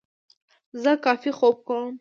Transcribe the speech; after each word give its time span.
زه 0.81 0.91
کافي 1.05 1.31
خوب 1.37 1.55
کوم. 1.67 1.87